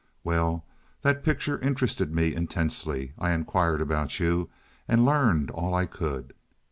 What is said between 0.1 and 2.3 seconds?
"Well, that picture interested